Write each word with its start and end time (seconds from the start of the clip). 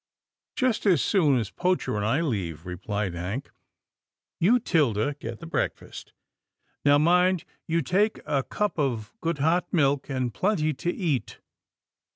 "Just 0.55 0.87
as 0.87 0.99
soon 0.99 1.37
as 1.37 1.51
Poacher 1.51 1.95
and 1.95 2.03
I 2.03 2.21
leave," 2.21 2.65
replied 2.65 3.13
Hank," 3.13 3.51
you, 4.39 4.57
'Tilda, 4.59 5.13
get 5.19 5.37
the 5.39 5.45
breakfast. 5.45 6.13
Now 6.83 6.97
mind 6.97 7.45
you 7.67 7.83
take 7.83 8.19
a 8.25 8.41
cup 8.41 8.79
of 8.79 9.13
good 9.21 9.37
hot 9.37 9.71
milk, 9.71 10.09
and 10.09 10.33
plenty 10.33 10.73
to 10.73 10.89
eat. 10.91 11.39